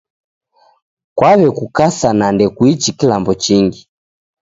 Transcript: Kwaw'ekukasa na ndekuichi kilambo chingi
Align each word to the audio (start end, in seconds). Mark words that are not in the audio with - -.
Kwaw'ekukasa 1.17 2.09
na 2.19 2.25
ndekuichi 2.35 2.89
kilambo 2.99 3.31
chingi 3.43 3.81